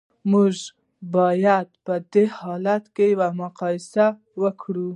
موږ 0.31 0.55
باید 1.15 1.67
په 1.85 1.93
دې 2.13 2.25
حالت 2.37 2.83
کې 2.95 3.05
یوه 3.13 3.29
مقایسه 3.41 4.05
وکړو 4.41 4.89